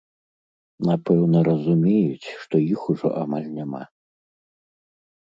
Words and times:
Напэўна, 0.89 1.37
разумеюць, 1.49 2.31
што 2.45 2.55
іх 2.73 2.79
ужо 2.93 3.07
амаль 3.25 3.45
няма. 3.59 3.83